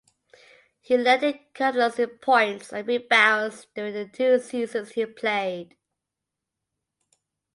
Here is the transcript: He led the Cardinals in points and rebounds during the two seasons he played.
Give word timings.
He 0.79 0.97
led 0.97 1.21
the 1.21 1.39
Cardinals 1.53 1.99
in 1.99 2.09
points 2.17 2.73
and 2.73 2.87
rebounds 2.87 3.67
during 3.75 3.93
the 3.93 4.07
two 4.07 4.39
seasons 4.39 4.93
he 4.93 5.05
played. 5.05 5.77